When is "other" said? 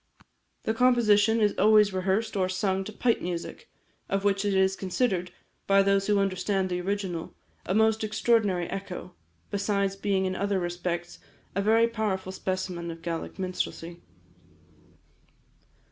10.35-10.59